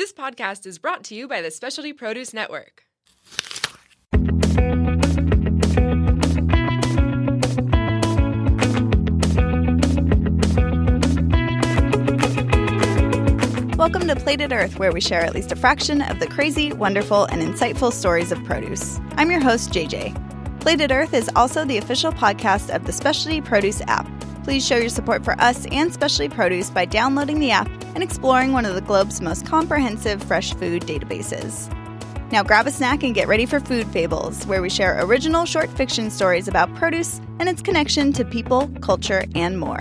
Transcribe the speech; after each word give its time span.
This 0.00 0.14
podcast 0.14 0.64
is 0.64 0.78
brought 0.78 1.04
to 1.04 1.14
you 1.14 1.28
by 1.28 1.42
the 1.42 1.50
Specialty 1.50 1.92
Produce 1.92 2.32
Network. 2.32 2.84
Welcome 13.76 14.08
to 14.08 14.16
Plated 14.16 14.54
Earth, 14.54 14.78
where 14.78 14.90
we 14.90 15.02
share 15.02 15.20
at 15.20 15.34
least 15.34 15.52
a 15.52 15.56
fraction 15.56 16.00
of 16.00 16.18
the 16.18 16.26
crazy, 16.26 16.72
wonderful, 16.72 17.26
and 17.26 17.42
insightful 17.42 17.92
stories 17.92 18.32
of 18.32 18.42
produce. 18.44 18.98
I'm 19.16 19.30
your 19.30 19.42
host, 19.42 19.70
JJ. 19.70 20.60
Plated 20.60 20.92
Earth 20.92 21.12
is 21.12 21.28
also 21.36 21.66
the 21.66 21.76
official 21.76 22.10
podcast 22.10 22.74
of 22.74 22.86
the 22.86 22.92
Specialty 22.92 23.42
Produce 23.42 23.82
app. 23.82 24.08
Please 24.44 24.66
show 24.66 24.76
your 24.76 24.88
support 24.88 25.24
for 25.24 25.38
us 25.40 25.66
and 25.70 25.92
Specialty 25.92 26.34
Produce 26.34 26.70
by 26.70 26.84
downloading 26.84 27.40
the 27.40 27.50
app 27.50 27.68
and 27.94 28.02
exploring 28.02 28.52
one 28.52 28.64
of 28.64 28.74
the 28.74 28.80
globe's 28.80 29.20
most 29.20 29.46
comprehensive 29.46 30.22
fresh 30.22 30.54
food 30.54 30.82
databases. 30.82 31.70
Now 32.32 32.42
grab 32.42 32.66
a 32.66 32.70
snack 32.70 33.02
and 33.02 33.14
get 33.14 33.28
ready 33.28 33.44
for 33.44 33.60
Food 33.60 33.86
Fables, 33.88 34.46
where 34.46 34.62
we 34.62 34.70
share 34.70 35.04
original 35.04 35.44
short 35.44 35.68
fiction 35.70 36.10
stories 36.10 36.48
about 36.48 36.74
produce 36.76 37.20
and 37.38 37.48
its 37.48 37.60
connection 37.60 38.12
to 38.14 38.24
people, 38.24 38.68
culture, 38.80 39.24
and 39.34 39.58
more. 39.58 39.80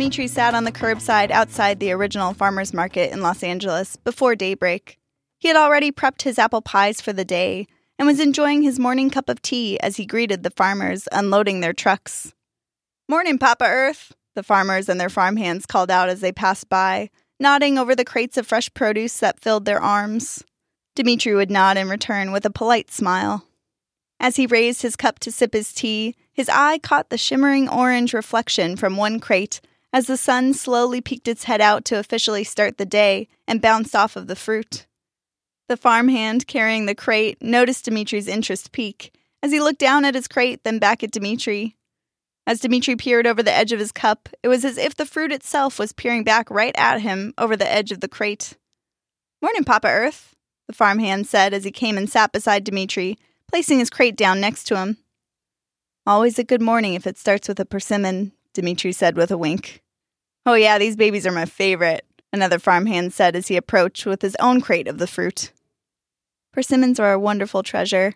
Dimitri 0.00 0.28
sat 0.28 0.54
on 0.54 0.64
the 0.64 0.72
curbside 0.72 1.30
outside 1.30 1.78
the 1.78 1.92
original 1.92 2.32
farmer's 2.32 2.72
market 2.72 3.12
in 3.12 3.20
Los 3.20 3.42
Angeles 3.42 3.96
before 3.96 4.34
daybreak. 4.34 4.98
He 5.38 5.48
had 5.48 5.58
already 5.58 5.92
prepped 5.92 6.22
his 6.22 6.38
apple 6.38 6.62
pies 6.62 7.02
for 7.02 7.12
the 7.12 7.22
day 7.22 7.66
and 7.98 8.06
was 8.06 8.18
enjoying 8.18 8.62
his 8.62 8.78
morning 8.78 9.10
cup 9.10 9.28
of 9.28 9.42
tea 9.42 9.78
as 9.80 9.98
he 9.98 10.06
greeted 10.06 10.42
the 10.42 10.50
farmers 10.52 11.06
unloading 11.12 11.60
their 11.60 11.74
trucks. 11.74 12.32
Morning, 13.10 13.36
Papa 13.36 13.66
Earth, 13.66 14.14
the 14.34 14.42
farmers 14.42 14.88
and 14.88 14.98
their 14.98 15.10
farmhands 15.10 15.66
called 15.66 15.90
out 15.90 16.08
as 16.08 16.22
they 16.22 16.32
passed 16.32 16.70
by, 16.70 17.10
nodding 17.38 17.76
over 17.76 17.94
the 17.94 18.02
crates 18.02 18.38
of 18.38 18.46
fresh 18.46 18.72
produce 18.72 19.18
that 19.18 19.38
filled 19.38 19.66
their 19.66 19.82
arms. 19.82 20.42
Dimitri 20.94 21.34
would 21.34 21.50
nod 21.50 21.76
in 21.76 21.90
return 21.90 22.32
with 22.32 22.46
a 22.46 22.50
polite 22.50 22.90
smile. 22.90 23.44
As 24.18 24.36
he 24.36 24.46
raised 24.46 24.80
his 24.80 24.96
cup 24.96 25.18
to 25.18 25.30
sip 25.30 25.52
his 25.52 25.74
tea, 25.74 26.14
his 26.32 26.48
eye 26.48 26.78
caught 26.78 27.10
the 27.10 27.18
shimmering 27.18 27.68
orange 27.68 28.14
reflection 28.14 28.78
from 28.78 28.96
one 28.96 29.20
crate 29.20 29.60
as 29.92 30.06
the 30.06 30.16
sun 30.16 30.54
slowly 30.54 31.00
peeked 31.00 31.28
its 31.28 31.44
head 31.44 31.60
out 31.60 31.84
to 31.84 31.98
officially 31.98 32.44
start 32.44 32.78
the 32.78 32.86
day 32.86 33.28
and 33.46 33.62
bounced 33.62 33.94
off 33.94 34.16
of 34.16 34.26
the 34.26 34.36
fruit. 34.36 34.86
The 35.68 35.76
farmhand 35.76 36.46
carrying 36.46 36.86
the 36.86 36.94
crate 36.94 37.40
noticed 37.40 37.84
Dimitri's 37.84 38.28
interest 38.28 38.72
peak 38.72 39.12
as 39.42 39.52
he 39.52 39.60
looked 39.60 39.78
down 39.78 40.04
at 40.04 40.14
his 40.14 40.28
crate, 40.28 40.64
then 40.64 40.78
back 40.78 41.02
at 41.02 41.10
Dimitri. 41.10 41.76
As 42.46 42.60
Dimitri 42.60 42.96
peered 42.96 43.26
over 43.26 43.42
the 43.42 43.52
edge 43.52 43.72
of 43.72 43.78
his 43.78 43.92
cup, 43.92 44.28
it 44.42 44.48
was 44.48 44.64
as 44.64 44.76
if 44.76 44.96
the 44.96 45.06
fruit 45.06 45.32
itself 45.32 45.78
was 45.78 45.92
peering 45.92 46.24
back 46.24 46.50
right 46.50 46.74
at 46.76 47.00
him 47.00 47.32
over 47.38 47.56
the 47.56 47.70
edge 47.70 47.92
of 47.92 48.00
the 48.00 48.08
crate. 48.08 48.56
Morning, 49.40 49.64
Papa 49.64 49.88
Earth, 49.88 50.34
the 50.66 50.74
farmhand 50.74 51.26
said 51.26 51.54
as 51.54 51.64
he 51.64 51.70
came 51.70 51.96
and 51.96 52.10
sat 52.10 52.32
beside 52.32 52.64
Dimitri, 52.64 53.16
placing 53.48 53.78
his 53.78 53.90
crate 53.90 54.16
down 54.16 54.40
next 54.40 54.64
to 54.64 54.76
him. 54.76 54.98
Always 56.06 56.38
a 56.38 56.44
good 56.44 56.62
morning 56.62 56.94
if 56.94 57.06
it 57.06 57.18
starts 57.18 57.46
with 57.46 57.60
a 57.60 57.64
persimmon, 57.64 58.32
Dimitri 58.54 58.92
said 58.92 59.16
with 59.16 59.30
a 59.30 59.38
wink. 59.38 59.82
Oh, 60.46 60.54
yeah, 60.54 60.78
these 60.78 60.96
babies 60.96 61.26
are 61.26 61.32
my 61.32 61.44
favorite, 61.44 62.04
another 62.32 62.58
farmhand 62.58 63.12
said 63.12 63.36
as 63.36 63.48
he 63.48 63.56
approached 63.56 64.06
with 64.06 64.22
his 64.22 64.36
own 64.40 64.60
crate 64.60 64.88
of 64.88 64.98
the 64.98 65.06
fruit. 65.06 65.52
Persimmons 66.52 66.98
are 66.98 67.12
a 67.12 67.18
wonderful 67.18 67.62
treasure. 67.62 68.14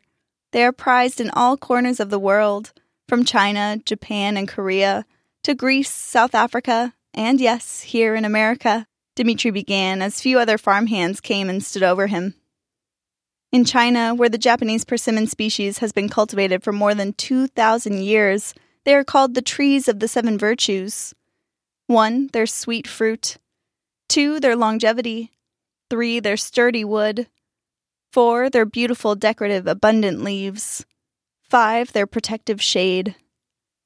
They 0.53 0.65
are 0.65 0.73
prized 0.73 1.21
in 1.21 1.31
all 1.31 1.57
corners 1.57 2.01
of 2.01 2.11
the 2.11 2.19
world, 2.19 2.73
from 3.09 3.25
China, 3.25 3.79
Japan, 3.85 4.37
and 4.37 4.49
Korea, 4.49 5.05
to 5.43 5.55
Greece, 5.55 5.91
South 5.91 6.35
Africa, 6.35 6.95
and 7.13 7.41
yes, 7.41 7.83
here 7.83 8.15
in 8.15 8.25
America, 8.25 8.87
Dimitri 9.15 9.51
began 9.51 10.03
as 10.03 10.21
few 10.21 10.39
other 10.39 10.59
farmhands 10.59 11.21
came 11.21 11.49
and 11.49 11.63
stood 11.63 11.83
over 11.83 12.09
him. 12.09 12.35
In 13.53 13.65
China, 13.65 14.15
where 14.15 14.29
the 14.29 14.39
Japanese 14.39 14.85
persimmon 14.85 15.29
species 15.29 15.79
has 15.79 15.93
been 15.93 16.09
cultivated 16.09 16.65
for 16.65 16.73
more 16.73 16.95
than 16.95 17.13
2,000 17.13 18.03
years, 18.03 18.53
they 18.85 18.95
are 18.95 19.05
called 19.05 19.35
the 19.35 19.43
trees 19.43 19.89
of 19.89 20.01
the 20.01 20.09
seven 20.09 20.39
virtues. 20.39 21.15
One, 21.87 22.29
their 22.33 22.47
sweet 22.47 22.87
fruit. 22.87 23.39
Two, 24.09 24.41
their 24.41 24.57
longevity. 24.57 25.33
Three, 25.91 26.21
their 26.21 26.37
sturdy 26.37 26.85
wood. 26.85 27.29
Four, 28.13 28.49
their 28.49 28.67
beautiful, 28.67 29.15
decorative, 29.15 29.67
abundant 29.67 30.23
leaves. 30.23 30.85
Five, 31.43 31.93
their 31.93 32.07
protective 32.07 32.63
shade. 32.63 33.17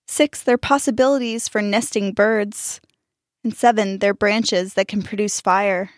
Six, 0.06 0.42
their 0.42 0.58
possibilities 0.58 1.48
for 1.48 1.62
nesting 1.62 2.12
birds. 2.12 2.80
And 3.44 3.54
seven, 3.54 3.98
their 3.98 4.14
branches 4.14 4.74
that 4.74 4.88
can 4.88 5.02
produce 5.02 5.40
fire. 5.40 5.90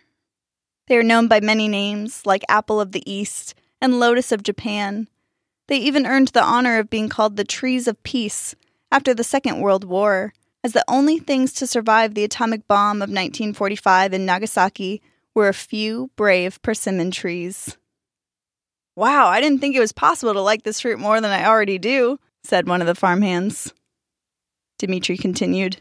They 0.88 0.96
are 0.96 1.02
known 1.02 1.28
by 1.28 1.40
many 1.40 1.68
names, 1.68 2.26
like 2.26 2.44
Apple 2.48 2.80
of 2.80 2.92
the 2.92 3.10
East 3.10 3.54
and 3.80 3.98
Lotus 3.98 4.30
of 4.32 4.42
Japan. 4.42 5.08
They 5.68 5.76
even 5.76 6.06
earned 6.06 6.28
the 6.28 6.42
honor 6.42 6.78
of 6.78 6.90
being 6.90 7.08
called 7.08 7.36
the 7.36 7.44
Trees 7.44 7.86
of 7.86 8.02
Peace 8.02 8.54
after 8.90 9.14
the 9.14 9.24
Second 9.24 9.60
World 9.60 9.84
War, 9.84 10.32
as 10.62 10.72
the 10.72 10.84
only 10.88 11.18
things 11.18 11.52
to 11.54 11.66
survive 11.66 12.14
the 12.14 12.24
atomic 12.24 12.66
bomb 12.68 12.96
of 12.98 13.08
1945 13.08 14.12
in 14.12 14.26
Nagasaki 14.26 15.00
were 15.34 15.48
a 15.48 15.54
few 15.54 16.10
brave 16.16 16.60
persimmon 16.62 17.10
trees. 17.10 17.76
Wow, 18.96 19.28
I 19.28 19.40
didn't 19.40 19.60
think 19.60 19.74
it 19.74 19.80
was 19.80 19.92
possible 19.92 20.34
to 20.34 20.40
like 20.40 20.62
this 20.62 20.80
fruit 20.80 20.98
more 20.98 21.20
than 21.20 21.30
I 21.30 21.46
already 21.46 21.78
do, 21.78 22.18
said 22.42 22.68
one 22.68 22.80
of 22.80 22.86
the 22.86 22.94
farmhands. 22.94 23.72
Dimitri 24.78 25.16
continued. 25.16 25.80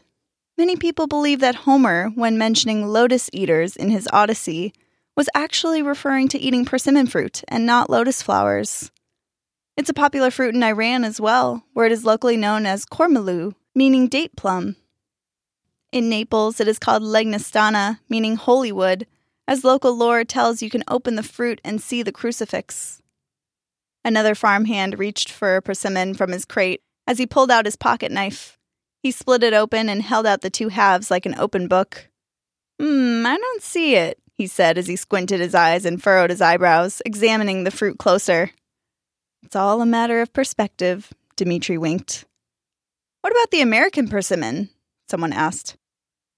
Many 0.57 0.75
people 0.75 1.07
believe 1.07 1.39
that 1.39 1.55
Homer, 1.55 2.09
when 2.15 2.37
mentioning 2.37 2.87
lotus 2.87 3.29
eaters 3.33 3.75
in 3.75 3.89
his 3.89 4.07
Odyssey, 4.11 4.73
was 5.15 5.29
actually 5.33 5.81
referring 5.81 6.27
to 6.29 6.39
eating 6.39 6.65
persimmon 6.65 7.07
fruit 7.07 7.43
and 7.47 7.65
not 7.65 7.89
lotus 7.89 8.21
flowers. 8.21 8.91
It's 9.79 9.89
a 9.89 9.93
popular 9.93 10.29
fruit 10.29 10.55
in 10.55 10.61
Iran 10.61 11.05
as 11.05 11.21
well, 11.21 11.63
where 11.71 11.85
it 11.85 11.93
is 11.93 12.03
locally 12.03 12.35
known 12.35 12.65
as 12.65 12.85
khormalu, 12.85 13.55
meaning 13.73 14.09
date 14.09 14.35
plum. 14.35 14.75
In 15.93 16.09
Naples, 16.09 16.59
it 16.59 16.67
is 16.67 16.77
called 16.77 17.01
legnasanto, 17.01 17.97
meaning 18.09 18.35
holy 18.35 18.73
wood, 18.73 19.07
as 19.47 19.63
local 19.63 19.95
lore 19.95 20.25
tells 20.25 20.61
you 20.61 20.69
can 20.69 20.83
open 20.89 21.15
the 21.15 21.23
fruit 21.23 21.61
and 21.63 21.81
see 21.81 22.03
the 22.03 22.11
crucifix. 22.11 23.01
Another 24.03 24.35
farmhand 24.35 24.99
reached 24.99 25.31
for 25.31 25.55
a 25.55 25.61
persimmon 25.61 26.13
from 26.13 26.33
his 26.33 26.43
crate 26.43 26.81
as 27.07 27.17
he 27.17 27.25
pulled 27.25 27.49
out 27.49 27.63
his 27.63 27.77
pocket 27.77 28.11
knife. 28.11 28.57
He 29.01 29.11
split 29.11 29.43
it 29.43 29.53
open 29.53 29.87
and 29.87 30.01
held 30.01 30.25
out 30.25 30.41
the 30.41 30.49
two 30.49 30.67
halves 30.67 31.09
like 31.09 31.25
an 31.25 31.39
open 31.39 31.69
book. 31.69 32.09
Hmm, 32.81 33.25
I 33.25 33.37
don't 33.37 33.63
see 33.63 33.95
it, 33.95 34.19
he 34.33 34.45
said 34.45 34.77
as 34.77 34.87
he 34.87 34.97
squinted 34.97 35.39
his 35.39 35.55
eyes 35.55 35.85
and 35.85 36.03
furrowed 36.03 36.31
his 36.31 36.41
eyebrows, 36.41 37.01
examining 37.05 37.63
the 37.63 37.71
fruit 37.71 37.97
closer. 37.97 38.51
It's 39.43 39.55
all 39.55 39.81
a 39.81 39.85
matter 39.85 40.21
of 40.21 40.33
perspective, 40.33 41.11
Dimitri 41.35 41.77
winked. 41.77 42.25
What 43.21 43.31
about 43.33 43.51
the 43.51 43.61
American 43.61 44.07
persimmon? 44.07 44.69
Someone 45.09 45.33
asked. 45.33 45.75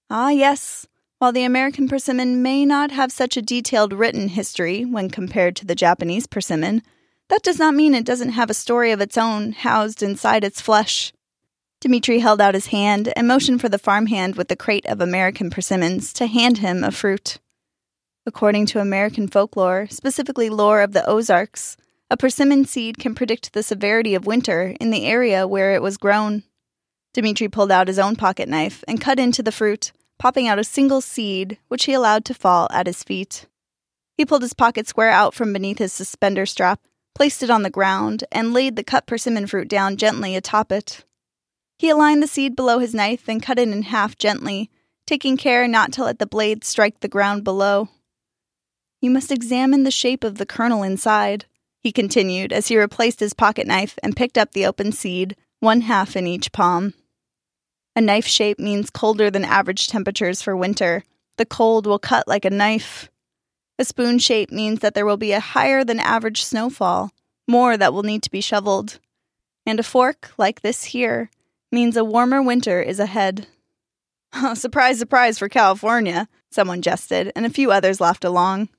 Ah, 0.10 0.30
yes. 0.30 0.88
While 1.20 1.32
the 1.32 1.44
American 1.44 1.88
persimmon 1.88 2.42
may 2.42 2.66
not 2.66 2.92
have 2.92 3.12
such 3.12 3.38
a 3.38 3.42
detailed 3.42 3.94
written 3.94 4.30
history 4.30 4.86
when 4.86 5.10
compared 5.10 5.56
to 5.58 5.66
the 5.66 5.76
Japanese 5.76 6.26
persimmon, 6.26 6.82
that 7.30 7.44
does 7.44 7.60
not 7.60 7.76
mean 7.76 7.94
it 7.94 8.06
doesn't 8.06 8.32
have 8.32 8.50
a 8.50 8.56
story 8.56 8.92
of 8.92 9.02
its 9.02 9.18
own 9.18 9.52
housed 9.52 10.02
inside 10.02 10.44
its 10.44 10.62
flesh. 10.62 11.14
Dimitri 11.80 12.20
held 12.20 12.42
out 12.42 12.54
his 12.54 12.68
hand 12.68 13.12
and 13.16 13.28
motioned 13.28 13.62
for 13.62 13.70
the 13.70 13.80
farmhand 13.80 14.36
with 14.36 14.48
the 14.48 14.56
crate 14.56 14.86
of 14.86 15.00
American 15.00 15.50
persimmons 15.50 16.12
to 16.14 16.28
hand 16.28 16.58
him 16.58 16.84
a 16.84 16.92
fruit. 16.92 17.40
According 18.26 18.68
to 18.68 18.80
American 18.80 19.28
folklore, 19.28 19.88
specifically 19.90 20.50
lore 20.50 20.82
of 20.82 20.94
the 20.94 21.06
Ozarks, 21.08 21.78
a 22.12 22.18
persimmon 22.18 22.66
seed 22.66 22.98
can 22.98 23.16
predict 23.16 23.54
the 23.54 23.64
severity 23.64 24.16
of 24.16 24.26
winter 24.26 24.76
in 24.82 24.92
the 24.92 25.06
area 25.06 25.48
where 25.48 25.74
it 25.74 25.82
was 25.82 25.96
grown. 25.96 26.44
Dmitri 27.14 27.48
pulled 27.48 27.72
out 27.72 27.88
his 27.88 27.98
own 27.98 28.18
pocket 28.18 28.50
knife 28.50 28.84
and 28.86 29.00
cut 29.00 29.18
into 29.18 29.42
the 29.42 29.52
fruit, 29.52 29.94
popping 30.20 30.46
out 30.46 30.60
a 30.60 30.64
single 30.66 31.00
seed, 31.00 31.58
which 31.70 31.86
he 31.86 31.94
allowed 31.94 32.26
to 32.26 32.34
fall 32.34 32.68
at 32.70 32.86
his 32.86 33.02
feet. 33.02 33.48
He 34.18 34.26
pulled 34.26 34.42
his 34.42 34.54
pocket 34.54 34.90
square 34.90 35.10
out 35.10 35.34
from 35.34 35.54
beneath 35.54 35.78
his 35.78 35.94
suspender 35.94 36.46
strap, 36.46 36.82
placed 37.16 37.44
it 37.44 37.50
on 37.50 37.64
the 37.64 37.70
ground, 37.70 38.26
and 38.30 38.54
laid 38.54 38.76
the 38.76 38.84
cut 38.84 39.06
persimmon 39.06 39.48
fruit 39.48 39.70
down 39.70 39.96
gently 39.96 40.36
atop 40.36 40.70
it. 40.70 41.06
He 41.80 41.90
aligned 41.90 42.22
the 42.22 42.28
seed 42.28 42.58
below 42.58 42.80
his 42.80 42.94
knife 42.94 43.30
and 43.30 43.42
cut 43.42 43.58
it 43.58 43.70
in 43.70 43.84
half 43.84 44.18
gently, 44.18 44.70
taking 45.08 45.38
care 45.38 45.66
not 45.66 45.94
to 45.94 46.04
let 46.04 46.20
the 46.20 46.28
blade 46.28 46.66
strike 46.66 47.00
the 47.00 47.08
ground 47.08 47.46
below. 47.46 47.88
You 49.00 49.12
must 49.12 49.32
examine 49.32 49.84
the 49.84 49.92
shape 49.92 50.26
of 50.26 50.38
the 50.38 50.46
kernel 50.46 50.84
inside 50.84 51.46
he 51.82 51.92
continued 51.92 52.54
as 52.54 52.68
he 52.68 52.78
replaced 52.78 53.20
his 53.20 53.34
pocket 53.34 53.66
knife 53.66 53.98
and 54.04 54.16
picked 54.16 54.38
up 54.38 54.52
the 54.52 54.66
open 54.66 54.92
seed, 54.92 55.36
one 55.60 55.82
half 55.82 56.16
in 56.16 56.28
each 56.28 56.52
palm. 56.52 56.94
A 57.96 58.02
knife 58.02 58.28
shape 58.28 58.60
means 58.60 58.92
colder 58.92 59.32
than 59.32 59.44
average 59.44 59.88
temperatures 59.88 60.42
for 60.42 60.56
winter. 60.56 61.04
The 61.38 61.46
cold 61.46 61.88
will 61.88 62.00
cut 62.00 62.28
like 62.28 62.46
a 62.46 62.52
knife. 62.52 63.10
A 63.80 63.84
spoon 63.84 64.20
shape 64.20 64.52
means 64.52 64.80
that 64.80 64.94
there 64.94 65.08
will 65.08 65.18
be 65.18 65.32
a 65.32 65.40
higher 65.40 65.84
than 65.84 66.00
average 66.00 66.44
snowfall, 66.44 67.12
more 67.48 67.76
that 67.78 67.94
will 67.94 68.04
need 68.04 68.22
to 68.24 68.32
be 68.32 68.42
shoveled. 68.42 69.00
And 69.66 69.80
a 69.80 69.84
fork, 69.84 70.32
like 70.38 70.62
this 70.62 70.86
here, 70.86 71.32
means 71.72 71.98
a 71.98 72.06
warmer 72.06 72.44
winter 72.44 72.80
is 72.82 73.00
ahead. 73.00 73.48
Surprise, 74.54 75.00
surprise 75.00 75.40
for 75.40 75.50
California, 75.50 76.28
someone 76.52 76.82
jested, 76.82 77.32
and 77.36 77.46
a 77.46 77.50
few 77.50 77.72
others 77.72 78.00
laughed 78.00 78.24
along. 78.24 78.70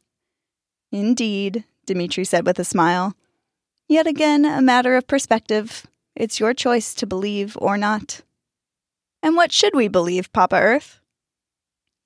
Indeed, 0.93 1.65
Dmitri 1.87 2.25
said 2.25 2.47
with 2.47 2.59
a 2.59 2.65
smile. 2.65 3.15
Yet 3.89 4.07
again, 4.07 4.45
a 4.45 4.63
matter 4.63 4.97
of 4.97 5.07
perspective. 5.07 5.87
It's 6.15 6.41
your 6.41 6.55
choice 6.55 6.95
to 6.95 7.07
believe 7.07 7.57
or 7.61 7.77
not. 7.77 8.23
And 9.23 9.37
what 9.37 9.53
should 9.53 9.75
we 9.75 9.89
believe, 9.89 10.33
Papa 10.33 10.57
Earth? 10.57 11.01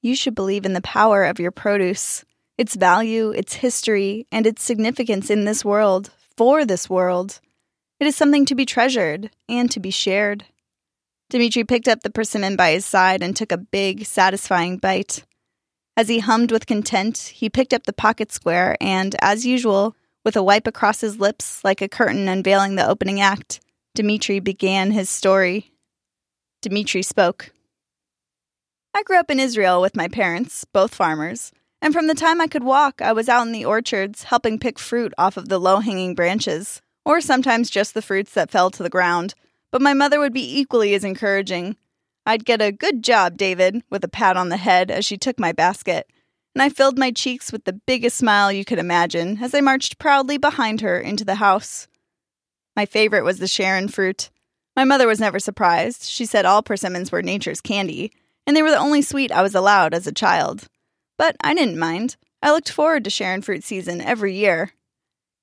You 0.03 0.15
should 0.15 0.35
believe 0.35 0.65
in 0.65 0.75
the 0.75 0.81
power 0.81 1.25
of 1.25 1.41
your 1.41 1.51
produce, 1.51 2.25
its 2.59 2.75
value, 2.75 3.31
its 3.31 3.55
history, 3.55 4.27
and 4.31 4.47
its 4.47 4.63
significance 4.63 5.31
in 5.31 5.45
this 5.45 5.65
world, 5.65 6.11
for 6.37 6.65
this 6.65 6.89
world. 6.89 7.41
It 7.99 8.07
is 8.07 8.15
something 8.15 8.45
to 8.47 8.55
be 8.55 8.67
treasured 8.67 9.31
and 9.49 9.71
to 9.71 9.81
be 9.81 9.91
shared. 9.91 10.45
Dmitri 11.31 11.65
picked 11.65 11.89
up 11.89 12.03
the 12.03 12.11
persimmon 12.11 12.55
by 12.55 12.73
his 12.73 12.87
side 12.87 13.23
and 13.23 13.35
took 13.35 13.51
a 13.51 13.57
big, 13.57 14.05
satisfying 14.05 14.77
bite. 14.77 15.25
As 15.97 16.09
he 16.09 16.19
hummed 16.19 16.53
with 16.53 16.67
content, 16.67 17.33
he 17.35 17.49
picked 17.49 17.73
up 17.73 17.85
the 17.85 17.93
pocket 17.93 18.31
square 18.31 18.77
and, 18.81 19.17
as 19.21 19.47
usual, 19.47 19.97
with 20.25 20.37
a 20.37 20.43
wipe 20.43 20.67
across 20.67 21.01
his 21.01 21.19
lips 21.19 21.63
like 21.65 21.81
a 21.81 21.89
curtain 21.89 22.29
unveiling 22.29 22.75
the 22.75 22.87
opening 22.87 23.21
act, 23.21 23.61
Dmitri 23.95 24.41
began 24.41 24.91
his 24.91 25.09
story. 25.09 25.73
Dmitri 26.61 27.03
spoke. 27.03 27.53
I 28.95 29.03
grew 29.03 29.19
up 29.19 29.31
in 29.31 29.41
Israel 29.41 29.81
with 29.81 29.97
my 29.97 30.09
parents, 30.09 30.65
both 30.65 30.95
farmers, 30.95 31.53
and 31.81 31.95
from 31.95 32.07
the 32.07 32.15
time 32.15 32.41
I 32.41 32.47
could 32.47 32.65
walk, 32.65 33.01
I 33.01 33.13
was 33.13 33.29
out 33.29 33.47
in 33.47 33.53
the 33.53 33.65
orchards 33.65 34.25
helping 34.25 34.59
pick 34.59 34.79
fruit 34.79 35.15
off 35.17 35.37
of 35.37 35.49
the 35.49 35.61
low 35.61 35.81
hanging 35.81 36.15
branches, 36.15 36.83
or 37.05 37.21
sometimes 37.21 37.71
just 37.71 37.95
the 37.95 38.03
fruits 38.03 38.33
that 38.33 38.51
fell 38.51 38.71
to 38.71 38.83
the 38.83 38.91
ground 38.91 39.35
but 39.77 39.83
my 39.83 39.93
mother 39.93 40.19
would 40.19 40.33
be 40.33 40.59
equally 40.59 40.95
as 40.95 41.05
encouraging. 41.05 41.77
I'd 42.29 42.45
get 42.45 42.61
a 42.61 42.73
good 42.73 43.05
job, 43.05 43.37
David, 43.37 43.83
with 43.89 44.03
a 44.03 44.09
pat 44.09 44.37
on 44.37 44.49
the 44.49 44.57
head 44.57 44.91
as 44.91 45.05
she 45.05 45.17
took 45.17 45.39
my 45.39 45.53
basket, 45.53 46.11
and 46.57 46.63
I 46.63 46.69
filled 46.69 46.99
my 46.99 47.13
cheeks 47.13 47.53
with 47.53 47.65
the 47.65 47.73
biggest 47.73 48.17
smile 48.17 48.51
you 48.51 48.65
could 48.65 48.81
imagine 48.81 49.39
as 49.41 49.55
I 49.55 49.61
marched 49.61 49.99
proudly 49.99 50.37
behind 50.37 50.81
her 50.81 50.99
into 50.99 51.25
the 51.25 51.37
house. 51.37 51.87
My 52.75 52.85
favorite 52.85 53.25
was 53.25 53.39
the 53.39 53.47
Sharon 53.47 53.87
fruit. 53.87 54.31
My 54.75 54.83
mother 54.83 55.07
was 55.07 55.21
never 55.21 55.39
surprised. 55.39 56.05
She 56.05 56.27
said 56.27 56.45
all 56.45 56.63
persimmons 56.63 57.13
were 57.13 57.23
nature's 57.23 57.61
candy, 57.61 58.13
and 58.45 58.57
they 58.57 58.63
were 58.63 58.71
the 58.71 58.77
only 58.77 59.03
sweet 59.03 59.31
I 59.31 59.43
was 59.43 59.55
allowed 59.55 59.95
as 59.95 60.07
a 60.07 60.13
child. 60.13 60.67
But 61.17 61.37
I 61.43 61.55
didn't 61.55 61.79
mind. 61.79 62.17
I 62.43 62.51
looked 62.51 62.71
forward 62.71 63.05
to 63.05 63.11
Sharon 63.11 63.43
fruit 63.43 63.63
season 63.63 64.01
every 64.01 64.35
year. 64.35 64.73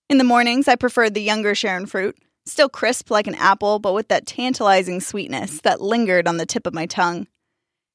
In 0.09 0.17
the 0.17 0.23
mornings, 0.23 0.67
I 0.67 0.75
preferred 0.75 1.13
the 1.13 1.21
younger 1.21 1.55
Sharon 1.55 1.85
fruit, 1.85 2.17
still 2.45 2.69
crisp 2.69 3.09
like 3.09 3.27
an 3.27 3.35
apple, 3.35 3.79
but 3.79 3.93
with 3.93 4.07
that 4.09 4.25
tantalizing 4.25 4.99
sweetness 4.99 5.61
that 5.61 5.81
lingered 5.81 6.27
on 6.27 6.37
the 6.37 6.45
tip 6.45 6.67
of 6.67 6.73
my 6.73 6.85
tongue. 6.85 7.27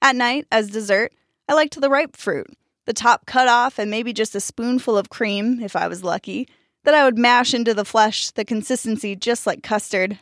At 0.00 0.16
night, 0.16 0.46
as 0.50 0.70
dessert, 0.70 1.12
I 1.48 1.54
liked 1.54 1.80
the 1.80 1.90
ripe 1.90 2.16
fruit, 2.16 2.46
the 2.86 2.92
top 2.92 3.26
cut 3.26 3.48
off 3.48 3.78
and 3.78 3.90
maybe 3.90 4.12
just 4.12 4.34
a 4.34 4.40
spoonful 4.40 4.96
of 4.96 5.10
cream, 5.10 5.60
if 5.60 5.74
I 5.76 5.88
was 5.88 6.04
lucky, 6.04 6.48
that 6.84 6.94
I 6.94 7.04
would 7.04 7.18
mash 7.18 7.52
into 7.52 7.74
the 7.74 7.84
flesh, 7.84 8.30
the 8.30 8.44
consistency 8.44 9.16
just 9.16 9.46
like 9.46 9.62
custard. 9.62 10.18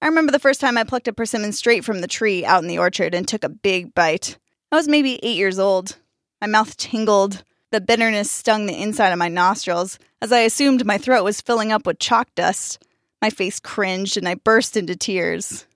I 0.00 0.06
remember 0.06 0.30
the 0.30 0.38
first 0.38 0.60
time 0.60 0.78
I 0.78 0.84
plucked 0.84 1.08
a 1.08 1.12
persimmon 1.12 1.52
straight 1.52 1.84
from 1.84 2.00
the 2.00 2.06
tree 2.06 2.44
out 2.44 2.62
in 2.62 2.68
the 2.68 2.78
orchard 2.78 3.14
and 3.14 3.26
took 3.26 3.42
a 3.42 3.48
big 3.48 3.94
bite. 3.94 4.38
I 4.70 4.76
was 4.76 4.86
maybe 4.86 5.18
eight 5.22 5.36
years 5.36 5.58
old. 5.58 5.96
My 6.40 6.46
mouth 6.46 6.76
tingled. 6.76 7.42
The 7.70 7.80
bitterness 7.80 8.30
stung 8.30 8.66
the 8.66 8.80
inside 8.80 9.10
of 9.10 9.18
my 9.18 9.28
nostrils 9.28 9.98
as 10.22 10.32
I 10.32 10.40
assumed 10.40 10.86
my 10.86 10.98
throat 10.98 11.24
was 11.24 11.40
filling 11.40 11.72
up 11.72 11.84
with 11.84 11.98
chalk 11.98 12.34
dust. 12.34 12.82
My 13.20 13.30
face 13.30 13.58
cringed 13.58 14.16
and 14.16 14.28
I 14.28 14.34
burst 14.34 14.76
into 14.76 14.94
tears. 14.96 15.66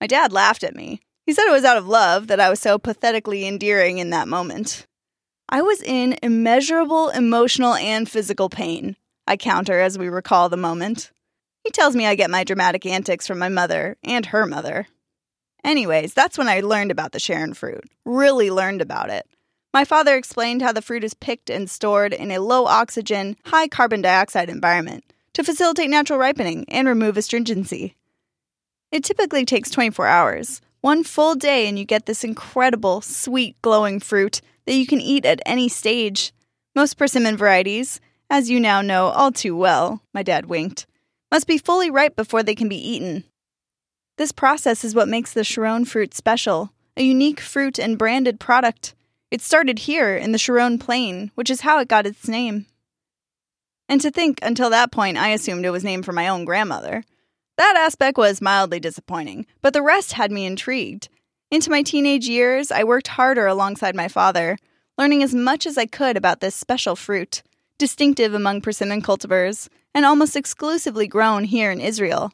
My 0.00 0.06
dad 0.06 0.32
laughed 0.32 0.62
at 0.62 0.76
me. 0.76 1.00
He 1.26 1.32
said 1.32 1.46
it 1.46 1.52
was 1.52 1.64
out 1.64 1.76
of 1.76 1.88
love 1.88 2.26
that 2.26 2.40
I 2.40 2.50
was 2.50 2.60
so 2.60 2.78
pathetically 2.78 3.46
endearing 3.46 3.98
in 3.98 4.10
that 4.10 4.28
moment. 4.28 4.86
I 5.48 5.62
was 5.62 5.82
in 5.82 6.18
immeasurable 6.22 7.08
emotional 7.10 7.74
and 7.74 8.08
physical 8.08 8.48
pain, 8.48 8.96
I 9.26 9.36
counter 9.36 9.80
as 9.80 9.98
we 9.98 10.08
recall 10.08 10.48
the 10.48 10.56
moment. 10.56 11.10
He 11.62 11.70
tells 11.70 11.96
me 11.96 12.06
I 12.06 12.14
get 12.14 12.30
my 12.30 12.44
dramatic 12.44 12.84
antics 12.84 13.26
from 13.26 13.38
my 13.38 13.48
mother 13.48 13.96
and 14.04 14.26
her 14.26 14.46
mother. 14.46 14.86
Anyways, 15.64 16.12
that's 16.12 16.36
when 16.36 16.48
I 16.48 16.60
learned 16.60 16.90
about 16.90 17.12
the 17.12 17.18
Sharon 17.18 17.54
fruit. 17.54 17.84
Really 18.04 18.50
learned 18.50 18.82
about 18.82 19.08
it. 19.08 19.26
My 19.72 19.84
father 19.84 20.16
explained 20.16 20.60
how 20.60 20.72
the 20.72 20.82
fruit 20.82 21.04
is 21.04 21.14
picked 21.14 21.48
and 21.48 21.70
stored 21.70 22.12
in 22.12 22.30
a 22.30 22.38
low 22.38 22.66
oxygen, 22.66 23.36
high 23.46 23.66
carbon 23.68 24.02
dioxide 24.02 24.50
environment 24.50 25.04
to 25.34 25.44
facilitate 25.44 25.90
natural 25.90 26.18
ripening 26.18 26.64
and 26.68 26.88
remove 26.88 27.16
astringency. 27.16 27.96
It 28.90 29.04
typically 29.04 29.44
takes 29.44 29.70
24 29.70 30.06
hours, 30.06 30.60
one 30.80 31.04
full 31.04 31.34
day, 31.34 31.68
and 31.68 31.78
you 31.78 31.84
get 31.84 32.06
this 32.06 32.24
incredible, 32.24 33.00
sweet, 33.00 33.60
glowing 33.62 34.00
fruit 34.00 34.40
that 34.66 34.74
you 34.74 34.86
can 34.86 35.00
eat 35.00 35.24
at 35.24 35.42
any 35.44 35.68
stage. 35.68 36.32
Most 36.74 36.96
persimmon 36.96 37.36
varieties, 37.36 38.00
as 38.30 38.50
you 38.50 38.60
now 38.60 38.80
know 38.80 39.06
all 39.06 39.32
too 39.32 39.56
well, 39.56 40.00
my 40.12 40.22
dad 40.22 40.46
winked, 40.46 40.86
must 41.30 41.46
be 41.46 41.58
fully 41.58 41.90
ripe 41.90 42.16
before 42.16 42.42
they 42.42 42.54
can 42.54 42.68
be 42.68 42.76
eaten. 42.76 43.24
This 44.16 44.30
process 44.30 44.84
is 44.84 44.94
what 44.94 45.08
makes 45.08 45.32
the 45.32 45.42
Sharon 45.42 45.84
fruit 45.84 46.14
special, 46.14 46.72
a 46.96 47.02
unique 47.02 47.40
fruit 47.40 47.78
and 47.78 47.98
branded 47.98 48.38
product. 48.38 48.94
It 49.30 49.40
started 49.40 49.80
here 49.80 50.16
in 50.16 50.30
the 50.30 50.38
Sharon 50.38 50.78
Plain, 50.78 51.32
which 51.34 51.50
is 51.50 51.62
how 51.62 51.80
it 51.80 51.88
got 51.88 52.06
its 52.06 52.28
name. 52.28 52.66
And 53.88 54.00
to 54.00 54.10
think, 54.10 54.38
until 54.42 54.70
that 54.70 54.92
point, 54.92 55.16
I 55.16 55.28
assumed 55.28 55.64
it 55.64 55.70
was 55.70 55.84
named 55.84 56.04
for 56.04 56.12
my 56.12 56.28
own 56.28 56.44
grandmother. 56.44 57.04
That 57.56 57.76
aspect 57.76 58.18
was 58.18 58.40
mildly 58.40 58.80
disappointing, 58.80 59.46
but 59.62 59.72
the 59.72 59.82
rest 59.82 60.12
had 60.12 60.32
me 60.32 60.46
intrigued. 60.46 61.08
Into 61.50 61.70
my 61.70 61.82
teenage 61.82 62.28
years, 62.28 62.72
I 62.72 62.82
worked 62.84 63.08
harder 63.08 63.46
alongside 63.46 63.94
my 63.94 64.08
father, 64.08 64.56
learning 64.98 65.22
as 65.22 65.34
much 65.34 65.66
as 65.66 65.78
I 65.78 65.86
could 65.86 66.16
about 66.16 66.40
this 66.40 66.54
special 66.54 66.96
fruit, 66.96 67.42
distinctive 67.78 68.34
among 68.34 68.60
persimmon 68.60 69.02
cultivars, 69.02 69.68
and 69.94 70.04
almost 70.04 70.34
exclusively 70.34 71.06
grown 71.06 71.44
here 71.44 71.70
in 71.70 71.80
Israel. 71.80 72.32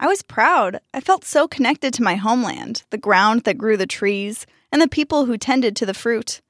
I 0.00 0.06
was 0.06 0.22
proud. 0.22 0.80
I 0.94 1.00
felt 1.00 1.24
so 1.24 1.48
connected 1.48 1.92
to 1.94 2.02
my 2.02 2.14
homeland, 2.14 2.84
the 2.90 2.98
ground 2.98 3.42
that 3.44 3.58
grew 3.58 3.76
the 3.76 3.86
trees, 3.86 4.46
and 4.70 4.80
the 4.80 4.88
people 4.88 5.26
who 5.26 5.36
tended 5.36 5.74
to 5.76 5.86
the 5.86 5.92
fruit. 5.92 6.40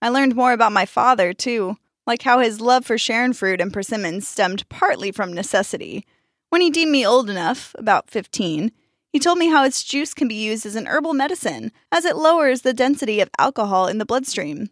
I 0.00 0.10
learned 0.10 0.36
more 0.36 0.52
about 0.52 0.72
my 0.72 0.86
father, 0.86 1.32
too, 1.32 1.76
like 2.06 2.22
how 2.22 2.38
his 2.38 2.60
love 2.60 2.84
for 2.84 2.98
Sharon 2.98 3.32
fruit 3.32 3.60
and 3.60 3.72
persimmons 3.72 4.28
stemmed 4.28 4.68
partly 4.68 5.10
from 5.10 5.32
necessity. 5.32 6.06
When 6.50 6.60
he 6.60 6.70
deemed 6.70 6.92
me 6.92 7.06
old 7.06 7.30
enough, 7.30 7.74
about 7.78 8.10
15, 8.10 8.70
he 9.12 9.18
told 9.20 9.38
me 9.38 9.48
how 9.48 9.64
its 9.64 9.84
juice 9.84 10.12
can 10.12 10.28
be 10.28 10.34
used 10.34 10.66
as 10.66 10.76
an 10.76 10.86
herbal 10.86 11.14
medicine, 11.14 11.72
as 11.92 12.04
it 12.04 12.16
lowers 12.16 12.62
the 12.62 12.74
density 12.74 13.20
of 13.20 13.30
alcohol 13.38 13.86
in 13.86 13.98
the 13.98 14.04
bloodstream. 14.04 14.70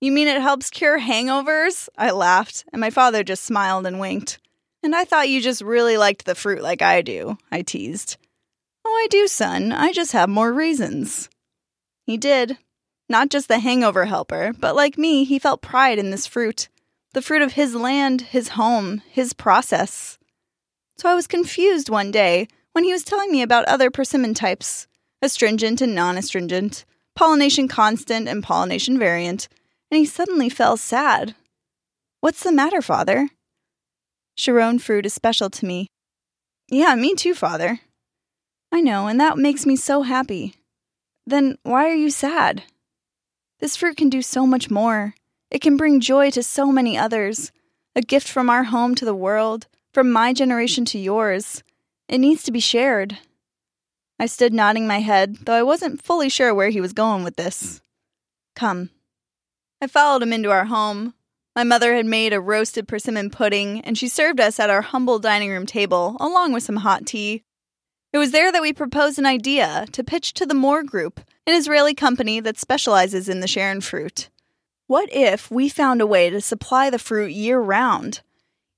You 0.00 0.12
mean 0.12 0.28
it 0.28 0.42
helps 0.42 0.68
cure 0.68 1.00
hangovers? 1.00 1.88
I 1.96 2.10
laughed, 2.10 2.64
and 2.72 2.80
my 2.80 2.90
father 2.90 3.24
just 3.24 3.44
smiled 3.44 3.86
and 3.86 3.98
winked. 3.98 4.38
And 4.82 4.94
I 4.94 5.06
thought 5.06 5.30
you 5.30 5.40
just 5.40 5.62
really 5.62 5.96
liked 5.96 6.26
the 6.26 6.34
fruit 6.34 6.62
like 6.62 6.82
I 6.82 7.00
do, 7.00 7.38
I 7.50 7.62
teased. 7.62 8.18
Oh, 8.84 8.90
I 8.90 9.06
do, 9.08 9.26
son. 9.26 9.72
I 9.72 9.92
just 9.92 10.12
have 10.12 10.28
more 10.28 10.52
reasons. 10.52 11.30
He 12.04 12.18
did, 12.18 12.58
not 13.08 13.28
just 13.28 13.48
the 13.48 13.58
hangover 13.58 14.06
helper, 14.06 14.52
but 14.58 14.76
like 14.76 14.98
me, 14.98 15.24
he 15.24 15.38
felt 15.38 15.62
pride 15.62 15.98
in 15.98 16.10
this 16.10 16.26
fruit 16.26 16.68
the 17.12 17.22
fruit 17.22 17.42
of 17.42 17.52
his 17.52 17.76
land, 17.76 18.22
his 18.22 18.48
home, 18.48 19.00
his 19.08 19.32
process. 19.32 20.18
So 20.96 21.08
I 21.08 21.14
was 21.14 21.28
confused 21.28 21.88
one 21.88 22.10
day 22.10 22.48
when 22.72 22.82
he 22.82 22.92
was 22.92 23.04
telling 23.04 23.30
me 23.30 23.40
about 23.40 23.64
other 23.66 23.88
persimmon 23.88 24.34
types 24.34 24.88
astringent 25.22 25.80
and 25.80 25.94
non 25.94 26.18
astringent, 26.18 26.84
pollination 27.14 27.68
constant 27.68 28.28
and 28.28 28.42
pollination 28.42 28.98
variant, 28.98 29.48
and 29.90 29.98
he 29.98 30.04
suddenly 30.04 30.48
fell 30.48 30.76
sad. 30.76 31.34
What's 32.20 32.42
the 32.42 32.52
matter, 32.52 32.82
father? 32.82 33.28
Sharon 34.36 34.78
fruit 34.78 35.06
is 35.06 35.14
special 35.14 35.48
to 35.50 35.64
me. 35.66 35.86
Yeah, 36.68 36.94
me 36.94 37.14
too, 37.14 37.34
father. 37.34 37.80
I 38.72 38.80
know, 38.80 39.06
and 39.06 39.20
that 39.20 39.38
makes 39.38 39.64
me 39.64 39.76
so 39.76 40.02
happy. 40.02 40.54
Then 41.26 41.56
why 41.62 41.88
are 41.88 41.94
you 41.94 42.10
sad? 42.10 42.64
This 43.60 43.76
fruit 43.76 43.96
can 43.96 44.08
do 44.08 44.22
so 44.22 44.46
much 44.46 44.70
more. 44.70 45.14
It 45.50 45.60
can 45.60 45.76
bring 45.76 46.00
joy 46.00 46.30
to 46.30 46.42
so 46.42 46.72
many 46.72 46.98
others, 46.98 47.52
a 47.94 48.02
gift 48.02 48.28
from 48.28 48.50
our 48.50 48.64
home 48.64 48.94
to 48.96 49.04
the 49.04 49.14
world, 49.14 49.66
from 49.92 50.10
my 50.10 50.32
generation 50.32 50.84
to 50.86 50.98
yours. 50.98 51.62
It 52.08 52.18
needs 52.18 52.42
to 52.44 52.52
be 52.52 52.60
shared. 52.60 53.18
I 54.18 54.26
stood 54.26 54.52
nodding 54.52 54.86
my 54.86 55.00
head, 55.00 55.38
though 55.44 55.54
I 55.54 55.62
wasn't 55.62 56.02
fully 56.02 56.28
sure 56.28 56.54
where 56.54 56.70
he 56.70 56.80
was 56.80 56.92
going 56.92 57.24
with 57.24 57.36
this. 57.36 57.80
Come. 58.54 58.90
I 59.80 59.86
followed 59.86 60.22
him 60.22 60.32
into 60.32 60.50
our 60.50 60.66
home. 60.66 61.14
My 61.56 61.62
mother 61.62 61.94
had 61.94 62.06
made 62.06 62.32
a 62.32 62.40
roasted 62.40 62.88
persimmon 62.88 63.30
pudding, 63.30 63.80
and 63.82 63.96
she 63.96 64.08
served 64.08 64.40
us 64.40 64.58
at 64.58 64.70
our 64.70 64.82
humble 64.82 65.18
dining 65.18 65.50
room 65.50 65.66
table, 65.66 66.16
along 66.18 66.52
with 66.52 66.64
some 66.64 66.76
hot 66.76 67.06
tea. 67.06 67.42
It 68.12 68.18
was 68.18 68.32
there 68.32 68.50
that 68.50 68.62
we 68.62 68.72
proposed 68.72 69.18
an 69.18 69.26
idea 69.26 69.86
to 69.92 70.04
pitch 70.04 70.34
to 70.34 70.46
the 70.46 70.54
Moore 70.54 70.82
Group, 70.82 71.20
an 71.46 71.54
Israeli 71.54 71.94
company 71.94 72.40
that 72.40 72.58
specializes 72.58 73.28
in 73.28 73.40
the 73.40 73.48
Sharon 73.48 73.80
fruit. 73.80 74.30
What 74.86 75.08
if 75.12 75.50
we 75.50 75.68
found 75.68 76.00
a 76.00 76.06
way 76.06 76.30
to 76.30 76.40
supply 76.40 76.90
the 76.90 76.98
fruit 76.98 77.32
year 77.32 77.60
round? 77.60 78.20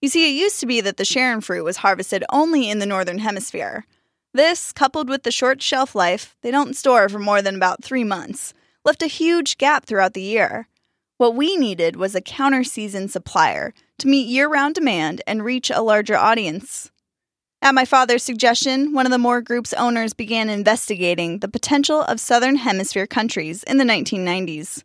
You 0.00 0.08
see, 0.08 0.28
it 0.28 0.40
used 0.40 0.60
to 0.60 0.66
be 0.66 0.80
that 0.80 0.96
the 0.96 1.04
Sharon 1.04 1.40
fruit 1.40 1.64
was 1.64 1.78
harvested 1.78 2.24
only 2.30 2.68
in 2.68 2.78
the 2.78 2.86
northern 2.86 3.18
hemisphere. 3.18 3.86
This, 4.34 4.72
coupled 4.72 5.08
with 5.08 5.22
the 5.22 5.30
short 5.30 5.62
shelf 5.62 5.94
life, 5.94 6.36
they 6.42 6.50
don't 6.50 6.76
store 6.76 7.08
for 7.08 7.18
more 7.18 7.40
than 7.40 7.56
about 7.56 7.82
three 7.82 8.04
months, 8.04 8.52
left 8.84 9.02
a 9.02 9.06
huge 9.06 9.58
gap 9.58 9.86
throughout 9.86 10.14
the 10.14 10.22
year. 10.22 10.68
What 11.18 11.34
we 11.34 11.56
needed 11.56 11.96
was 11.96 12.14
a 12.14 12.20
counter 12.20 12.62
season 12.62 13.08
supplier 13.08 13.72
to 13.98 14.08
meet 14.08 14.28
year 14.28 14.48
round 14.48 14.74
demand 14.74 15.22
and 15.26 15.44
reach 15.44 15.70
a 15.70 15.80
larger 15.80 16.16
audience. 16.16 16.90
At 17.62 17.74
my 17.74 17.84
father's 17.84 18.22
suggestion, 18.22 18.92
one 18.92 19.06
of 19.06 19.12
the 19.12 19.18
Moore 19.18 19.40
Group's 19.40 19.72
owners 19.72 20.12
began 20.12 20.48
investigating 20.48 21.38
the 21.38 21.48
potential 21.48 22.02
of 22.02 22.20
Southern 22.20 22.56
Hemisphere 22.56 23.06
countries 23.06 23.62
in 23.64 23.78
the 23.78 23.84
1990s. 23.84 24.82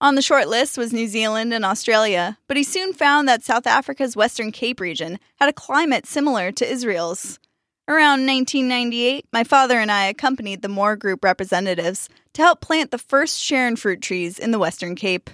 On 0.00 0.14
the 0.14 0.22
short 0.22 0.48
list 0.48 0.78
was 0.78 0.92
New 0.92 1.06
Zealand 1.06 1.52
and 1.52 1.64
Australia, 1.64 2.38
but 2.46 2.56
he 2.56 2.62
soon 2.62 2.92
found 2.92 3.28
that 3.28 3.42
South 3.42 3.66
Africa's 3.66 4.16
Western 4.16 4.52
Cape 4.52 4.80
region 4.80 5.18
had 5.36 5.48
a 5.48 5.52
climate 5.52 6.06
similar 6.06 6.52
to 6.52 6.70
Israel's. 6.70 7.38
Around 7.86 8.26
1998, 8.26 9.26
my 9.32 9.44
father 9.44 9.78
and 9.78 9.90
I 9.92 10.06
accompanied 10.06 10.62
the 10.62 10.68
Moore 10.68 10.96
Group 10.96 11.22
representatives 11.22 12.08
to 12.32 12.42
help 12.42 12.60
plant 12.60 12.90
the 12.90 12.98
first 12.98 13.38
Sharon 13.38 13.76
fruit 13.76 14.00
trees 14.00 14.38
in 14.38 14.52
the 14.52 14.58
Western 14.58 14.94
Cape. 14.94 15.28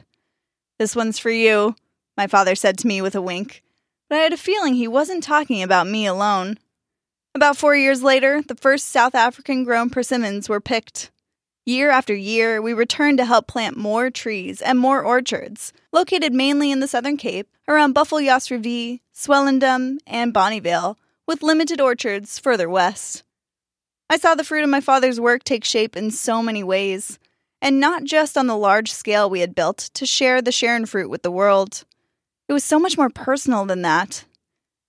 This 0.79 0.97
one's 0.97 1.19
for 1.19 1.31
you, 1.31 1.77
my 2.17 2.27
father 2.27 2.55
said 2.55 2.77
to 2.79 2.89
me 2.89 3.01
with 3.01 3.15
a 3.15 3.23
wink, 3.23 3.63
but 4.09 4.19
I 4.19 4.23
had 4.23 4.33
a 4.33 4.37
feeling 4.37 4.75
he 4.75 4.89
wasn't 4.89 5.23
talking 5.23 5.63
about 5.63 5.87
me 5.87 6.07
alone. 6.07 6.59
About 7.33 7.57
four 7.57 7.77
years 7.77 8.03
later, 8.03 8.43
the 8.43 8.57
first 8.57 8.89
South 8.89 9.15
African 9.15 9.63
grown 9.63 9.89
persimmons 9.89 10.49
were 10.49 10.61
picked. 10.61 11.13
Year 11.65 11.91
after 11.91 12.15
year, 12.15 12.61
we 12.61 12.73
returned 12.73 13.19
to 13.19 13.25
help 13.25 13.47
plant 13.47 13.77
more 13.77 14.11
trees 14.11 14.61
and 14.61 14.79
more 14.79 15.03
orchards, 15.05 15.73
located 15.93 16.33
mainly 16.33 16.73
in 16.73 16.81
the 16.81 16.89
Southern 16.89 17.17
Cape, 17.17 17.49
around 17.69 17.95
Buffeljagsrivier, 17.95 18.99
Swellendam, 19.15 19.99
and 20.09 20.35
Bonnievale, 20.35 20.97
with 21.29 21.45
limited 21.45 21.81
orchards 21.81 22.41
further 22.41 22.69
west. 22.69 23.23
I 24.09 24.17
saw 24.17 24.35
the 24.35 24.43
fruit 24.43 24.65
of 24.65 24.71
my 24.71 24.81
father's 24.81 25.21
work 25.21 25.45
take 25.45 25.65
shape 25.65 25.97
in 25.97 26.11
so 26.11 26.43
many 26.43 26.65
ways, 26.65 27.21
and 27.63 27.79
not 27.79 28.03
just 28.03 28.37
on 28.37 28.49
the 28.49 28.57
large 28.57 28.91
scale 28.91 29.31
we 29.31 29.39
had 29.39 29.55
built 29.55 29.91
to 29.95 30.05
share 30.05 30.43
the 30.43 30.51
Sharon 30.51 30.85
fruit 30.85 31.09
with 31.09 31.23
the 31.23 31.31
world. 31.31 31.85
It 32.49 32.53
was 32.53 32.65
so 32.65 32.81
much 32.81 32.99
more 32.99 33.11
personal 33.11 33.67
than 33.67 33.83
that. 33.83 34.25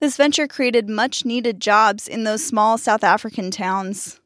This 0.02 0.18
venture 0.18 0.48
created 0.48 0.90
much 0.90 1.26
needed 1.26 1.62
jobs 1.62 2.08
in 2.08 2.24
those 2.24 2.44
small 2.44 2.80
South 2.80 3.04
African 3.04 3.52
towns. 3.52 4.20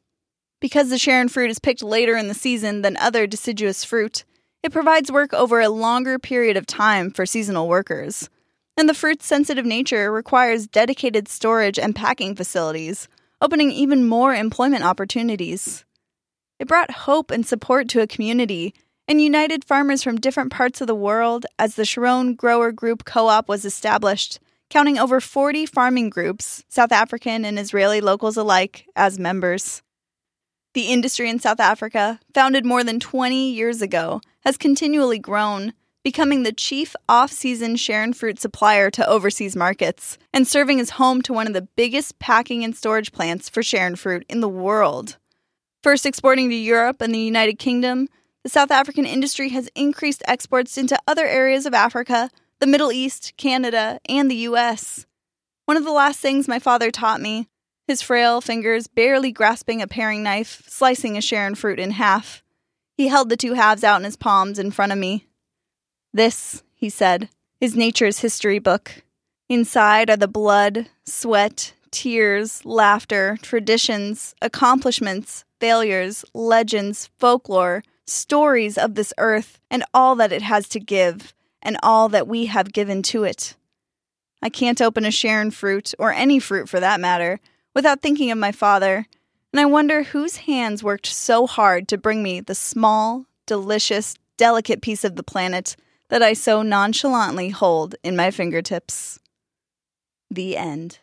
Because 0.58 0.88
the 0.88 0.96
Sharon 0.96 1.28
fruit 1.28 1.50
is 1.50 1.58
picked 1.58 1.82
later 1.82 2.16
in 2.16 2.28
the 2.28 2.34
season 2.34 2.80
than 2.80 2.96
other 2.96 3.26
deciduous 3.26 3.84
fruit, 3.84 4.24
it 4.62 4.72
provides 4.72 5.12
work 5.12 5.34
over 5.34 5.60
a 5.60 5.68
longer 5.68 6.18
period 6.18 6.56
of 6.56 6.66
time 6.66 7.10
for 7.10 7.26
seasonal 7.26 7.68
workers. 7.68 8.30
And 8.78 8.88
the 8.88 8.94
fruit's 8.94 9.26
sensitive 9.26 9.66
nature 9.66 10.10
requires 10.10 10.66
dedicated 10.66 11.28
storage 11.28 11.78
and 11.78 11.94
packing 11.94 12.34
facilities, 12.34 13.06
opening 13.42 13.70
even 13.70 14.08
more 14.08 14.34
employment 14.34 14.82
opportunities. 14.82 15.84
It 16.58 16.68
brought 16.68 16.90
hope 16.90 17.30
and 17.30 17.46
support 17.46 17.90
to 17.90 18.00
a 18.00 18.06
community 18.06 18.72
and 19.06 19.20
united 19.20 19.62
farmers 19.62 20.02
from 20.02 20.16
different 20.16 20.52
parts 20.52 20.80
of 20.80 20.86
the 20.86 20.94
world 20.94 21.44
as 21.58 21.74
the 21.74 21.84
Sharon 21.84 22.34
Grower 22.34 22.72
Group 22.72 23.04
Co 23.04 23.28
op 23.28 23.46
was 23.46 23.66
established 23.66 24.40
counting 24.68 24.98
over 24.98 25.20
40 25.20 25.66
farming 25.66 26.10
groups, 26.10 26.64
South 26.68 26.92
African 26.92 27.44
and 27.44 27.58
Israeli 27.58 28.00
locals 28.00 28.36
alike, 28.36 28.86
as 28.96 29.18
members. 29.18 29.82
The 30.74 30.92
industry 30.92 31.30
in 31.30 31.38
South 31.38 31.60
Africa, 31.60 32.20
founded 32.34 32.66
more 32.66 32.84
than 32.84 33.00
20 33.00 33.52
years 33.52 33.80
ago, 33.80 34.20
has 34.40 34.58
continually 34.58 35.18
grown, 35.18 35.72
becoming 36.04 36.42
the 36.42 36.52
chief 36.52 36.94
off 37.08 37.32
season 37.32 37.76
Sharon 37.76 38.12
fruit 38.12 38.38
supplier 38.38 38.90
to 38.90 39.08
overseas 39.08 39.56
markets 39.56 40.18
and 40.32 40.46
serving 40.46 40.78
as 40.78 40.90
home 40.90 41.22
to 41.22 41.32
one 41.32 41.46
of 41.46 41.52
the 41.52 41.66
biggest 41.76 42.18
packing 42.18 42.62
and 42.62 42.76
storage 42.76 43.10
plants 43.10 43.48
for 43.48 43.62
Sharon 43.62 43.96
fruit 43.96 44.24
in 44.28 44.40
the 44.40 44.48
world. 44.48 45.16
First 45.82 46.04
exporting 46.04 46.50
to 46.50 46.54
Europe 46.54 47.00
and 47.00 47.14
the 47.14 47.18
United 47.18 47.58
Kingdom, 47.58 48.08
the 48.42 48.50
South 48.50 48.70
African 48.70 49.06
industry 49.06 49.48
has 49.48 49.68
increased 49.74 50.22
exports 50.28 50.78
into 50.78 50.98
other 51.08 51.26
areas 51.26 51.66
of 51.66 51.74
Africa 51.74 52.30
the 52.58 52.66
Middle 52.66 52.90
East, 52.90 53.34
Canada, 53.36 54.00
and 54.08 54.30
the 54.30 54.48
US. 54.48 55.06
One 55.66 55.76
of 55.76 55.84
the 55.84 55.92
last 55.92 56.20
things 56.20 56.48
my 56.48 56.58
father 56.58 56.90
taught 56.90 57.20
me, 57.20 57.48
his 57.86 58.02
frail 58.02 58.40
fingers 58.40 58.86
barely 58.86 59.30
grasping 59.30 59.82
a 59.82 59.86
paring 59.86 60.22
knife, 60.22 60.62
slicing 60.66 61.16
a 61.16 61.20
Sharon 61.20 61.54
fruit 61.54 61.78
in 61.78 61.92
half. 61.92 62.42
He 62.96 63.08
held 63.08 63.28
the 63.28 63.36
two 63.36 63.54
halves 63.54 63.84
out 63.84 64.00
in 64.00 64.04
his 64.04 64.16
palms 64.16 64.58
in 64.58 64.70
front 64.70 64.92
of 64.92 64.98
me. 64.98 65.26
This, 66.12 66.62
he 66.74 66.88
said, 66.88 67.28
is 67.60 67.76
nature's 67.76 68.20
history 68.20 68.58
book. 68.58 69.02
Inside 69.48 70.10
are 70.10 70.16
the 70.16 70.26
blood, 70.26 70.88
sweat, 71.04 71.74
tears, 71.90 72.64
laughter, 72.64 73.38
traditions, 73.42 74.34
accomplishments, 74.40 75.44
failures, 75.60 76.24
legends, 76.34 77.10
folklore, 77.18 77.84
stories 78.06 78.78
of 78.78 78.94
this 78.94 79.12
earth, 79.18 79.60
and 79.70 79.84
all 79.92 80.14
that 80.16 80.32
it 80.32 80.42
has 80.42 80.68
to 80.68 80.80
give 80.80 81.34
and 81.62 81.76
all 81.82 82.08
that 82.08 82.28
we 82.28 82.46
have 82.46 82.72
given 82.72 83.02
to 83.02 83.24
it. 83.24 83.56
I 84.42 84.48
can't 84.48 84.82
open 84.82 85.04
a 85.04 85.10
Sharon 85.10 85.50
fruit, 85.50 85.94
or 85.98 86.12
any 86.12 86.38
fruit 86.38 86.68
for 86.68 86.80
that 86.80 87.00
matter, 87.00 87.40
without 87.74 88.02
thinking 88.02 88.30
of 88.30 88.38
my 88.38 88.52
father, 88.52 89.06
and 89.52 89.60
I 89.60 89.64
wonder 89.64 90.02
whose 90.02 90.36
hands 90.36 90.82
worked 90.82 91.06
so 91.06 91.46
hard 91.46 91.88
to 91.88 91.98
bring 91.98 92.22
me 92.22 92.40
the 92.40 92.54
small, 92.54 93.26
delicious, 93.46 94.14
delicate 94.36 94.82
piece 94.82 95.04
of 95.04 95.16
the 95.16 95.22
planet 95.22 95.76
that 96.08 96.22
I 96.22 96.34
so 96.34 96.62
nonchalantly 96.62 97.50
hold 97.50 97.94
in 98.04 98.16
my 98.16 98.30
fingertips. 98.30 99.18
The 100.30 100.56
end. 100.56 100.98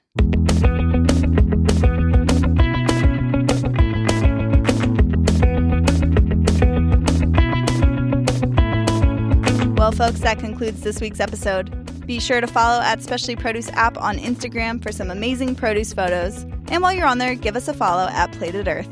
Folks, 9.94 10.22
that 10.22 10.40
concludes 10.40 10.82
this 10.82 11.00
week's 11.00 11.20
episode. 11.20 12.06
Be 12.08 12.20
sure 12.20 12.42
to 12.42 12.48
follow 12.48 12.82
at 12.82 13.02
Specialty 13.02 13.36
Produce 13.36 13.70
app 13.72 13.98
on 13.98 14.18
Instagram 14.18 14.82
for 14.82 14.92
some 14.92 15.12
amazing 15.12 15.56
produce 15.56 15.94
photos. 15.94 16.44
And 16.70 16.82
while 16.82 16.94
you're 16.94 17.08
on 17.08 17.20
there, 17.20 17.36
give 17.36 17.56
us 17.56 17.68
a 17.68 17.74
follow 17.74 18.08
at 18.10 18.32
Plated 18.34 18.68
Earth. 18.68 18.90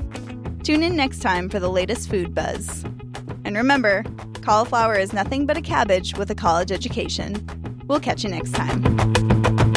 Tune 0.63 0.83
in 0.83 0.95
next 0.95 1.19
time 1.19 1.49
for 1.49 1.59
the 1.59 1.69
latest 1.69 2.09
food 2.09 2.35
buzz. 2.35 2.83
And 3.43 3.57
remember, 3.57 4.03
cauliflower 4.43 4.95
is 4.95 5.11
nothing 5.11 5.45
but 5.45 5.57
a 5.57 5.61
cabbage 5.61 6.15
with 6.15 6.29
a 6.29 6.35
college 6.35 6.71
education. 6.71 7.45
We'll 7.87 7.99
catch 7.99 8.23
you 8.23 8.29
next 8.29 8.51
time. 8.51 9.70